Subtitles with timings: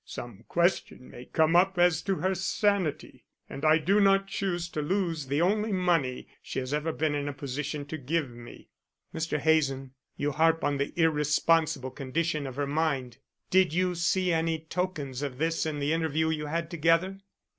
[0.03, 4.81] Some question may come up as to her sanity, and I do not choose to
[4.81, 8.69] lose the only money she has ever been in a position to give me."
[9.13, 9.37] "Mr.
[9.37, 13.19] Hazen, you harp on the irresponsible condition of her mind.
[13.51, 17.19] Did you see any tokens of this in the interview you had together?"